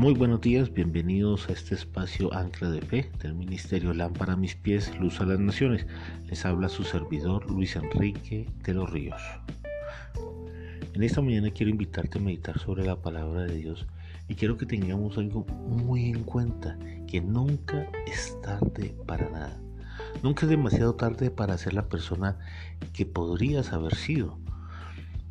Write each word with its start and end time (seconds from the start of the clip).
Muy 0.00 0.14
buenos 0.14 0.40
días, 0.40 0.72
bienvenidos 0.72 1.50
a 1.50 1.52
este 1.52 1.74
espacio 1.74 2.32
Ancla 2.32 2.70
de 2.70 2.80
Fe 2.80 3.10
del 3.22 3.34
Ministerio 3.34 3.92
Lámpara 3.92 4.32
a 4.32 4.36
mis 4.36 4.54
pies, 4.54 4.98
Luz 4.98 5.20
a 5.20 5.26
las 5.26 5.38
Naciones. 5.38 5.86
Les 6.26 6.46
habla 6.46 6.70
su 6.70 6.84
servidor 6.84 7.50
Luis 7.50 7.76
Enrique 7.76 8.48
de 8.64 8.72
los 8.72 8.88
Ríos. 8.88 9.20
En 10.94 11.02
esta 11.02 11.20
mañana 11.20 11.50
quiero 11.50 11.70
invitarte 11.70 12.16
a 12.16 12.22
meditar 12.22 12.58
sobre 12.58 12.86
la 12.86 12.96
palabra 12.96 13.42
de 13.42 13.54
Dios 13.56 13.86
y 14.26 14.36
quiero 14.36 14.56
que 14.56 14.64
tengamos 14.64 15.18
algo 15.18 15.44
muy 15.44 16.06
en 16.06 16.24
cuenta, 16.24 16.78
que 17.06 17.20
nunca 17.20 17.86
es 18.06 18.40
tarde 18.40 18.94
para 19.06 19.28
nada. 19.28 19.60
Nunca 20.22 20.46
es 20.46 20.48
demasiado 20.48 20.94
tarde 20.94 21.30
para 21.30 21.58
ser 21.58 21.74
la 21.74 21.90
persona 21.90 22.38
que 22.94 23.04
podrías 23.04 23.74
haber 23.74 23.94
sido. 23.96 24.38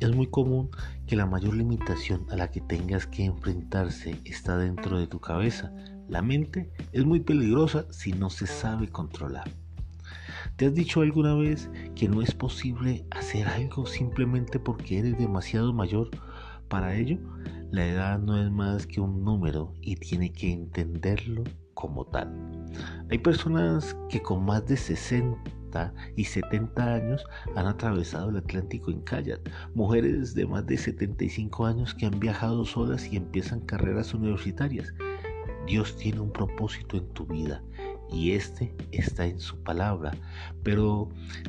Es 0.00 0.16
muy 0.16 0.26
común 0.26 0.70
que 1.14 1.18
la 1.18 1.26
mayor 1.26 1.54
limitación 1.54 2.26
a 2.28 2.34
la 2.34 2.50
que 2.50 2.60
tengas 2.60 3.06
que 3.06 3.24
enfrentarse 3.24 4.20
está 4.24 4.58
dentro 4.58 4.98
de 4.98 5.06
tu 5.06 5.20
cabeza. 5.20 5.72
La 6.08 6.22
mente 6.22 6.72
es 6.90 7.04
muy 7.04 7.20
peligrosa 7.20 7.86
si 7.92 8.12
no 8.12 8.30
se 8.30 8.48
sabe 8.48 8.88
controlar. 8.88 9.48
¿Te 10.56 10.66
has 10.66 10.74
dicho 10.74 11.02
alguna 11.02 11.36
vez 11.36 11.70
que 11.94 12.08
no 12.08 12.20
es 12.20 12.34
posible 12.34 13.06
hacer 13.12 13.46
algo 13.46 13.86
simplemente 13.86 14.58
porque 14.58 14.98
eres 14.98 15.16
demasiado 15.16 15.72
mayor 15.72 16.10
para 16.66 16.96
ello? 16.96 17.18
La 17.70 17.86
edad 17.86 18.18
no 18.18 18.36
es 18.36 18.50
más 18.50 18.84
que 18.84 19.00
un 19.00 19.22
número 19.22 19.72
y 19.82 19.94
tiene 19.94 20.32
que 20.32 20.52
entenderlo 20.52 21.44
como 21.74 22.06
tal. 22.06 22.28
Hay 23.08 23.18
personas 23.18 23.96
que 24.08 24.20
con 24.20 24.44
más 24.44 24.66
de 24.66 24.76
60 24.76 25.38
y 26.16 26.24
70 26.24 26.94
años 26.94 27.24
han 27.56 27.66
atravesado 27.66 28.30
el 28.30 28.36
Atlántico 28.36 28.90
en 28.90 29.00
kayak. 29.00 29.40
Mujeres 29.74 30.34
de 30.34 30.46
más 30.46 30.66
de 30.66 30.76
75 30.76 31.66
años 31.66 31.94
que 31.94 32.06
han 32.06 32.18
viajado 32.20 32.64
solas 32.64 33.12
y 33.12 33.16
empiezan 33.16 33.60
carreras 33.60 34.14
universitarias. 34.14 34.92
Dios 35.66 35.96
tiene 35.96 36.20
un 36.20 36.32
propósito 36.32 36.96
en 36.96 37.08
tu 37.14 37.26
vida 37.26 37.62
y 38.12 38.32
este 38.32 38.74
está 38.92 39.26
en 39.26 39.40
su 39.40 39.56
palabra. 39.62 40.12
Pero 40.62 41.08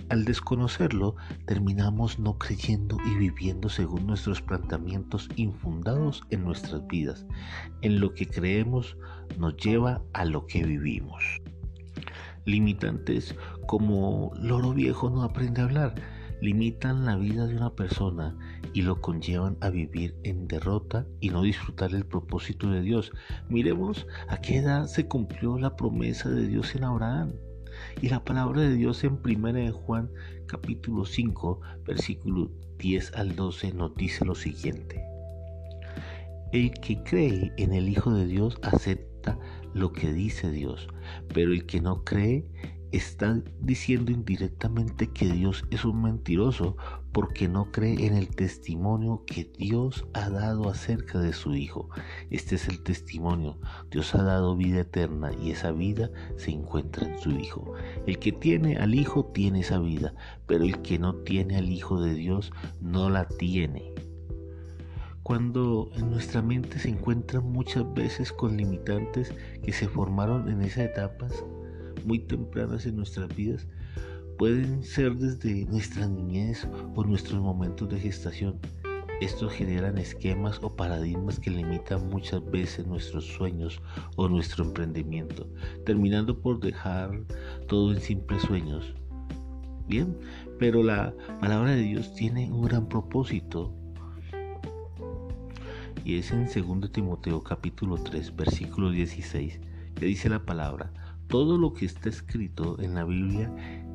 al 0.10 0.26
desconocerlo, 0.26 1.16
terminamos 1.46 2.20
no 2.20 2.38
creyendo 2.38 2.98
y 3.06 3.18
viviendo 3.18 3.70
según 3.70 4.08
nuestros 4.08 4.42
planteamientos 4.42 5.30
infundados 5.36 6.24
en 6.32 6.44
nuestras 6.44 6.86
vidas. 6.88 7.26
En 7.82 8.00
lo 8.00 8.14
que 8.14 8.28
creemos 8.28 8.98
nos 9.38 9.56
lleva 9.58 10.02
a 10.14 10.26
lo 10.26 10.48
que 10.48 10.64
vivimos. 10.64 11.24
Limitantes 12.46 13.36
como 13.66 14.32
loro 14.40 14.74
viejo 14.74 15.10
no 15.10 15.24
aprende 15.24 15.62
a 15.62 15.66
hablar, 15.66 15.96
limitan 16.42 17.06
la 17.06 17.16
vida 17.16 17.48
de 17.48 17.56
una 17.56 17.74
persona 17.74 18.38
y 18.74 18.84
lo 18.84 19.02
conllevan 19.02 19.58
a 19.62 19.70
vivir 19.70 20.16
en 20.24 20.48
derrota 20.48 21.08
y 21.20 21.30
no 21.30 21.42
disfrutar 21.42 21.94
el 21.96 22.06
propósito 22.06 22.70
de 22.70 22.82
Dios. 22.82 23.12
Miremos 23.50 24.06
a 24.28 24.38
qué 24.38 24.58
edad 24.58 24.86
se 24.86 25.08
cumplió 25.08 25.58
la 25.58 25.76
promesa 25.76 26.30
de 26.30 26.48
Dios 26.48 26.76
en 26.76 26.84
Abraham. 26.84 27.34
Y 28.02 28.10
la 28.10 28.24
palabra 28.24 28.62
de 28.62 28.76
Dios 28.76 29.04
en 29.04 29.20
1 29.24 29.54
de 29.54 29.72
Juan 29.72 30.10
capítulo 30.46 31.04
5 31.06 31.60
versículo 31.86 32.52
10 32.78 33.16
al 33.16 33.36
12 33.36 33.74
nos 33.74 33.96
dice 33.96 34.24
lo 34.24 34.36
siguiente. 34.36 35.04
El 36.52 36.72
que 36.72 37.02
cree 37.04 37.52
en 37.58 37.74
el 37.74 37.90
Hijo 37.90 38.14
de 38.14 38.28
Dios 38.28 38.58
acepta 38.62 39.38
lo 39.76 39.92
que 39.92 40.14
dice 40.14 40.52
Dios, 40.52 40.88
pero 41.34 41.52
el 41.52 41.66
que 41.66 41.82
no 41.82 42.06
cree 42.06 42.46
está 42.94 43.38
diciendo 43.60 44.10
indirectamente 44.10 45.12
que 45.12 45.30
Dios 45.30 45.66
es 45.70 45.84
un 45.84 46.02
mentiroso 46.02 46.78
porque 47.12 47.50
no 47.50 47.74
cree 47.74 48.08
en 48.08 48.16
el 48.16 48.30
testimonio 48.30 49.26
que 49.28 49.52
Dios 49.58 50.06
ha 50.14 50.30
dado 50.30 50.70
acerca 50.70 51.20
de 51.20 51.34
su 51.34 51.56
Hijo. 51.56 51.90
Este 52.30 52.56
es 52.56 52.70
el 52.70 52.84
testimonio. 52.84 53.60
Dios 53.92 54.16
ha 54.16 54.24
dado 54.24 54.56
vida 54.56 54.80
eterna 54.80 55.32
y 55.34 55.52
esa 55.52 55.74
vida 55.74 56.10
se 56.38 56.52
encuentra 56.52 57.06
en 57.06 57.20
su 57.20 57.32
Hijo. 57.32 57.74
El 58.08 58.18
que 58.18 58.32
tiene 58.32 58.78
al 58.78 58.96
Hijo 58.96 59.26
tiene 59.26 59.60
esa 59.60 59.80
vida, 59.80 60.14
pero 60.48 60.64
el 60.64 60.82
que 60.82 61.00
no 61.00 61.16
tiene 61.16 61.58
al 61.58 61.70
Hijo 61.70 62.02
de 62.02 62.14
Dios 62.14 62.54
no 62.80 63.10
la 63.10 63.28
tiene. 63.28 63.94
Cuando 65.26 65.90
en 65.96 66.12
nuestra 66.12 66.44
mente 66.44 66.78
se 66.78 66.90
encuentran 66.90 67.52
muchas 67.52 67.92
veces 67.96 68.32
con 68.32 68.56
limitantes 68.56 69.34
que 69.64 69.74
se 69.74 69.88
formaron 69.88 70.48
en 70.50 70.62
esas 70.62 70.86
etapas, 70.86 71.44
muy 72.06 72.20
tempranas 72.20 72.86
en 72.86 72.98
nuestras 72.98 73.36
vidas 73.36 73.66
pueden 74.38 74.84
ser 74.84 75.16
desde 75.16 75.66
nuestra 75.66 76.08
niñez 76.08 76.68
o 76.94 77.04
nuestros 77.04 77.42
momentos 77.42 77.90
de 77.90 78.00
gestación. 78.00 78.60
Estos 79.20 79.52
generan 79.52 79.98
esquemas 79.98 80.60
o 80.62 80.76
paradigmas 80.76 81.40
que 81.40 81.50
limitan 81.50 82.08
muchas 82.08 82.48
veces 82.52 82.86
nuestros 82.86 83.26
sueños 83.26 83.82
o 84.18 84.30
nuestro 84.30 84.64
emprendimiento, 84.64 85.50
terminando 85.88 86.40
por 86.40 86.60
dejar 86.60 87.20
todo 87.68 87.94
en 87.94 88.00
simples 88.00 88.44
sueños. 88.44 88.94
Bien, 89.88 90.16
pero 90.60 90.84
la 90.84 91.16
palabra 91.42 91.72
de 91.72 91.82
Dios 91.82 92.14
tiene 92.14 92.52
un 92.52 92.62
gran 92.62 92.88
propósito 92.88 93.74
y 96.06 96.20
es 96.20 96.32
en 96.32 96.46
2 96.46 96.92
Timoteo 96.92 97.42
capítulo 97.42 97.98
3 97.98 98.36
versículo 98.36 98.92
16 98.92 99.60
que 99.96 100.06
dice 100.06 100.30
la 100.30 100.46
palabra, 100.46 100.92
todo 101.28 101.58
lo 101.58 101.74
que 101.74 101.86
está 101.86 102.10
escrito 102.10 102.80
en 102.80 102.94
la 102.94 103.04
Biblia 103.06 103.52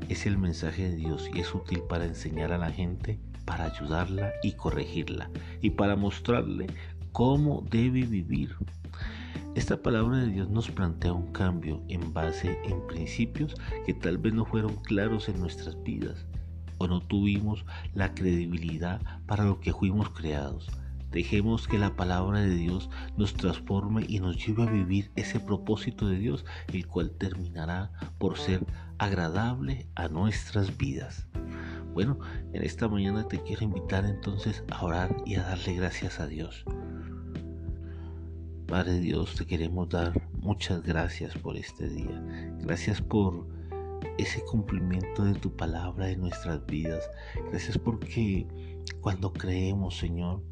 es 0.08 0.26
el 0.26 0.36
mensaje 0.36 0.90
de 0.90 0.96
Dios 0.96 1.30
y 1.32 1.38
es 1.38 1.54
útil 1.54 1.82
para 1.88 2.06
enseñar 2.06 2.52
a 2.52 2.58
la 2.58 2.72
gente, 2.72 3.20
para 3.44 3.66
ayudarla 3.66 4.32
y 4.42 4.52
corregirla 4.52 5.30
y 5.62 5.70
para 5.70 5.94
mostrarle 5.94 6.66
cómo 7.12 7.64
debe 7.70 8.02
vivir. 8.02 8.56
Esta 9.54 9.80
palabra 9.80 10.18
de 10.18 10.28
Dios 10.28 10.50
nos 10.50 10.68
plantea 10.68 11.12
un 11.12 11.30
cambio 11.32 11.80
en 11.88 12.12
base 12.12 12.58
en 12.64 12.84
principios 12.88 13.54
que 13.86 13.94
tal 13.94 14.18
vez 14.18 14.34
no 14.34 14.44
fueron 14.44 14.74
claros 14.82 15.28
en 15.28 15.38
nuestras 15.38 15.80
vidas 15.84 16.26
o 16.78 16.88
no 16.88 17.00
tuvimos 17.00 17.64
la 17.94 18.14
credibilidad 18.14 19.00
para 19.26 19.44
lo 19.44 19.60
que 19.60 19.72
fuimos 19.72 20.10
creados. 20.10 20.68
Dejemos 21.10 21.66
que 21.66 21.78
la 21.78 21.96
palabra 21.96 22.40
de 22.40 22.54
Dios 22.54 22.88
nos 23.16 23.34
transforme 23.34 24.04
y 24.08 24.20
nos 24.20 24.44
lleve 24.44 24.62
a 24.62 24.70
vivir 24.70 25.10
ese 25.16 25.40
propósito 25.40 26.06
de 26.06 26.18
Dios, 26.18 26.44
el 26.72 26.86
cual 26.86 27.10
terminará 27.10 27.90
por 28.18 28.38
ser 28.38 28.64
agradable 28.98 29.88
a 29.96 30.08
nuestras 30.08 30.76
vidas. 30.76 31.26
Bueno, 31.92 32.18
en 32.52 32.62
esta 32.62 32.86
mañana 32.86 33.26
te 33.26 33.42
quiero 33.42 33.64
invitar 33.64 34.04
entonces 34.04 34.62
a 34.70 34.84
orar 34.84 35.16
y 35.26 35.34
a 35.34 35.42
darle 35.42 35.74
gracias 35.74 36.20
a 36.20 36.28
Dios. 36.28 36.64
Padre 38.68 39.00
Dios, 39.00 39.34
te 39.34 39.46
queremos 39.46 39.88
dar 39.88 40.12
muchas 40.38 40.84
gracias 40.84 41.36
por 41.36 41.56
este 41.56 41.88
día. 41.88 42.22
Gracias 42.60 43.02
por 43.02 43.48
ese 44.16 44.44
cumplimiento 44.44 45.24
de 45.24 45.34
tu 45.34 45.56
palabra 45.56 46.08
en 46.08 46.20
nuestras 46.20 46.64
vidas. 46.66 47.10
Gracias 47.50 47.76
porque 47.78 48.46
cuando 49.00 49.32
creemos, 49.32 49.98
Señor, 49.98 50.44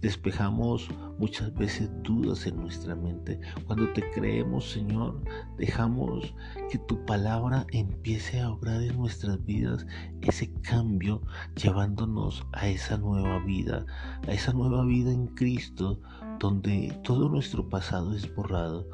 Despejamos 0.00 0.88
muchas 1.18 1.52
veces 1.54 1.90
dudas 2.04 2.46
en 2.46 2.56
nuestra 2.56 2.94
mente. 2.94 3.40
Cuando 3.66 3.92
te 3.92 4.08
creemos, 4.12 4.70
Señor, 4.70 5.20
dejamos 5.56 6.34
que 6.70 6.78
tu 6.78 7.04
palabra 7.04 7.66
empiece 7.72 8.40
a 8.40 8.50
obrar 8.50 8.80
en 8.80 8.96
nuestras 8.96 9.44
vidas 9.44 9.84
ese 10.20 10.52
cambio, 10.62 11.20
llevándonos 11.60 12.46
a 12.52 12.68
esa 12.68 12.96
nueva 12.96 13.40
vida, 13.40 13.84
a 14.28 14.32
esa 14.32 14.52
nueva 14.52 14.84
vida 14.84 15.10
en 15.10 15.26
Cristo, 15.28 16.00
donde 16.38 16.96
todo 17.02 17.28
nuestro 17.28 17.68
pasado 17.68 18.14
es 18.14 18.32
borrado 18.36 18.88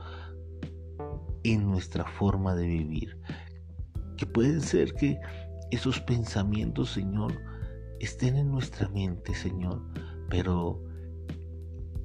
en 1.42 1.70
nuestra 1.70 2.06
forma 2.06 2.54
de 2.54 2.66
vivir. 2.66 3.18
Que 4.16 4.24
pueden 4.24 4.62
ser 4.62 4.94
que 4.94 5.20
esos 5.70 6.00
pensamientos, 6.00 6.92
Señor, 6.92 7.34
estén 8.00 8.36
en 8.36 8.50
nuestra 8.50 8.88
mente, 8.88 9.34
Señor, 9.34 9.82
pero 10.30 10.93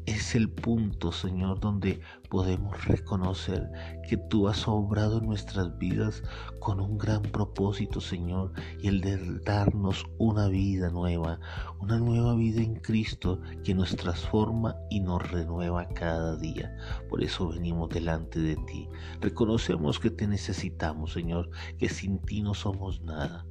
es 0.09 0.33
el 0.33 0.50
punto, 0.50 1.11
Señor, 1.11 1.59
donde 1.59 2.01
podemos 2.29 2.83
reconocer 2.85 3.69
que 4.07 4.17
tú 4.17 4.47
has 4.47 4.67
obrado 4.67 5.21
nuestras 5.21 5.77
vidas 5.77 6.23
con 6.59 6.79
un 6.79 6.97
gran 6.97 7.21
propósito, 7.21 8.01
Señor, 8.01 8.51
y 8.81 8.88
el 8.88 9.01
de 9.01 9.17
darnos 9.45 10.07
una 10.17 10.47
vida 10.47 10.89
nueva, 10.89 11.39
una 11.79 12.00
nueva 12.00 12.33
vida 12.33 12.61
en 12.61 12.75
Cristo 12.75 13.39
que 13.63 13.75
nos 13.75 13.95
transforma 13.95 14.75
y 14.89 15.00
nos 15.00 15.29
renueva 15.31 15.88
cada 15.89 16.35
día. 16.38 16.75
Por 17.07 17.23
eso 17.23 17.50
venimos 17.50 17.89
delante 17.89 18.39
de 18.39 18.56
ti. 18.56 18.89
Reconocemos 19.21 20.00
que 20.00 20.09
te 20.09 20.27
necesitamos, 20.27 21.13
Señor, 21.13 21.51
que 21.77 21.88
sin 21.88 22.17
ti 22.17 22.41
no 22.41 22.56
somos 22.56 23.01
nada 23.01 23.45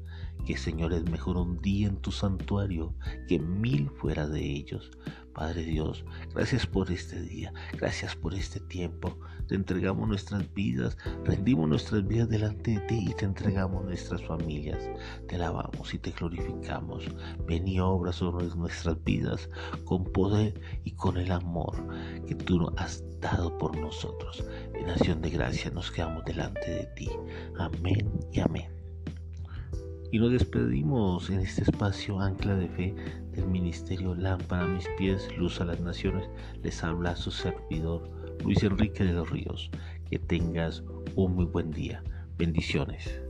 que 0.46 0.56
Señor 0.56 0.92
es 0.92 1.08
mejor 1.10 1.36
un 1.36 1.58
día 1.58 1.88
en 1.88 1.96
tu 1.96 2.10
santuario 2.10 2.94
que 3.28 3.38
mil 3.38 3.90
fuera 3.90 4.26
de 4.26 4.40
ellos. 4.40 4.90
Padre 5.38 5.62
Dios, 5.62 6.04
gracias 6.34 6.66
por 6.66 6.90
este 6.90 7.22
día, 7.22 7.52
gracias 7.74 8.16
por 8.16 8.34
este 8.34 8.58
tiempo. 8.58 9.16
Te 9.46 9.54
entregamos 9.54 10.08
nuestras 10.08 10.52
vidas, 10.52 10.98
rendimos 11.24 11.68
nuestras 11.68 12.06
vidas 12.06 12.28
delante 12.28 12.72
de 12.72 12.80
ti 12.80 13.06
y 13.08 13.14
te 13.14 13.24
entregamos 13.24 13.84
nuestras 13.84 14.20
familias. 14.26 14.82
Te 15.28 15.36
alabamos 15.36 15.94
y 15.94 15.98
te 15.98 16.10
glorificamos. 16.10 17.04
Ven 17.46 17.68
y 17.68 17.78
obra 17.78 18.12
sobre 18.12 18.48
nuestras 18.56 19.02
vidas 19.04 19.48
con 19.84 20.04
poder 20.04 20.60
y 20.82 20.90
con 20.90 21.16
el 21.16 21.30
amor 21.30 21.86
que 22.26 22.34
tú 22.34 22.70
has 22.76 23.04
dado 23.20 23.56
por 23.58 23.76
nosotros. 23.76 24.44
En 24.74 24.90
acción 24.90 25.22
de 25.22 25.30
gracia 25.30 25.70
nos 25.70 25.90
quedamos 25.90 26.24
delante 26.24 26.68
de 26.68 26.86
ti. 26.96 27.08
Amén 27.58 28.10
y 28.32 28.40
amén. 28.40 28.77
Y 30.10 30.18
nos 30.18 30.32
despedimos 30.32 31.28
en 31.28 31.40
este 31.40 31.62
espacio 31.62 32.18
ancla 32.18 32.56
de 32.56 32.68
fe 32.68 32.94
del 33.32 33.46
ministerio 33.46 34.14
Lámpara 34.14 34.64
a 34.64 34.66
mis 34.66 34.86
pies, 34.96 35.28
luz 35.36 35.60
a 35.60 35.66
las 35.66 35.80
naciones. 35.80 36.28
Les 36.62 36.82
habla 36.82 37.14
su 37.14 37.30
servidor 37.30 38.08
Luis 38.42 38.62
Enrique 38.62 39.04
de 39.04 39.12
los 39.12 39.28
Ríos. 39.28 39.70
Que 40.10 40.18
tengas 40.18 40.82
un 41.14 41.34
muy 41.34 41.44
buen 41.44 41.70
día. 41.70 42.02
Bendiciones. 42.38 43.20